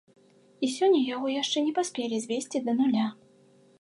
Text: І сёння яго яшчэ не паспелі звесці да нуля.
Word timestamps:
І 0.67 0.69
сёння 0.75 1.01
яго 1.15 1.27
яшчэ 1.33 1.63
не 1.67 1.73
паспелі 1.81 2.21
звесці 2.25 2.57
да 2.71 2.77
нуля. 2.83 3.05